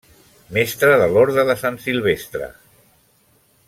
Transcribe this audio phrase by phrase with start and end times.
[0.57, 2.49] Mestre de l'Orde de Sant Silvestre.